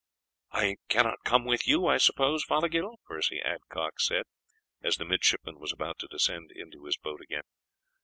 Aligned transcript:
"I 0.51 0.77
cannot 0.89 1.19
come 1.23 1.45
with 1.45 1.67
you, 1.67 1.85
I 1.85 1.97
suppose, 1.99 2.43
Fothergill?" 2.43 2.95
Percy 3.05 3.39
Adcock 3.39 3.99
said, 3.99 4.23
as 4.81 4.95
the 4.97 5.05
midshipman 5.05 5.59
was 5.59 5.71
about 5.71 5.99
to 5.99 6.07
descend 6.07 6.49
into 6.55 6.85
his 6.85 6.97
boat 6.97 7.21
again. 7.21 7.43